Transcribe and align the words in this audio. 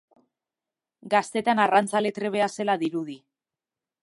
Gaztetan 1.15 1.61
arrantzale 1.67 2.13
trebea 2.19 2.51
zela 2.57 2.81
dirudi. 2.87 3.23